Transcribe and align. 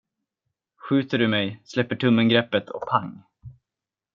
Skjuter 0.77 1.17
du 1.17 1.27
mig, 1.27 1.61
släpper 1.65 1.95
tummen 1.95 2.29
greppet 2.29 2.69
och 2.69 2.87
pang. 2.87 3.21